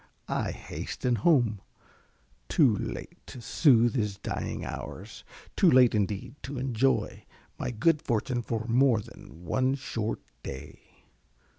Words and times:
I 0.27 0.49
hasten 0.49 1.17
home 1.17 1.61
too 2.49 2.75
late 2.75 3.19
to 3.27 3.39
soothe 3.39 3.93
his 3.93 4.17
dying 4.17 4.65
hours; 4.65 5.23
too 5.55 5.69
late 5.69 5.93
indeed 5.93 6.33
to 6.41 6.57
enjoy 6.57 7.23
my 7.59 7.69
good 7.69 8.01
fortune 8.01 8.41
for 8.41 8.65
more 8.67 8.99
than 8.99 9.45
one 9.45 9.75
short 9.75 10.23
day. 10.41 11.03